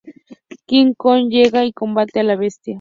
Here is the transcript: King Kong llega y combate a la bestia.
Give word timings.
King 0.65 0.93
Kong 0.97 1.29
llega 1.29 1.63
y 1.63 1.73
combate 1.73 2.21
a 2.21 2.23
la 2.23 2.35
bestia. 2.35 2.69